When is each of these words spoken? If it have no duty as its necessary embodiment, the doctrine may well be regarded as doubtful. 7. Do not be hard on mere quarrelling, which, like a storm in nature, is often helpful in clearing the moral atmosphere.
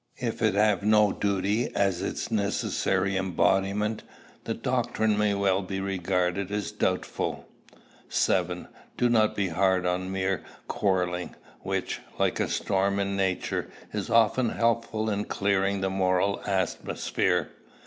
If 0.17 0.41
it 0.41 0.55
have 0.55 0.81
no 0.81 1.11
duty 1.11 1.69
as 1.75 2.01
its 2.01 2.31
necessary 2.31 3.15
embodiment, 3.15 4.01
the 4.45 4.55
doctrine 4.55 5.15
may 5.15 5.35
well 5.35 5.61
be 5.61 5.79
regarded 5.79 6.51
as 6.51 6.71
doubtful. 6.71 7.47
7. 8.09 8.67
Do 8.97 9.09
not 9.09 9.35
be 9.35 9.49
hard 9.49 9.85
on 9.85 10.11
mere 10.11 10.41
quarrelling, 10.67 11.35
which, 11.59 11.99
like 12.17 12.39
a 12.39 12.49
storm 12.49 12.97
in 12.97 13.15
nature, 13.15 13.69
is 13.93 14.09
often 14.09 14.49
helpful 14.49 15.07
in 15.07 15.25
clearing 15.25 15.81
the 15.81 15.89
moral 15.91 16.41
atmosphere. 16.47 17.51